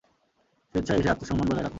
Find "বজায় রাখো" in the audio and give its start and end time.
1.49-1.69